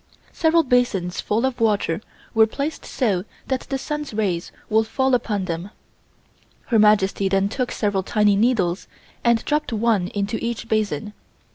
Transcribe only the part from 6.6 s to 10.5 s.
Her Majesty then took several tiny needles and dropped one into